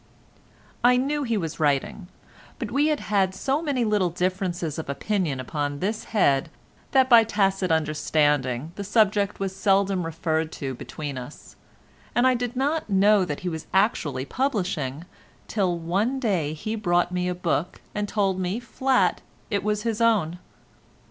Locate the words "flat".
18.59-19.21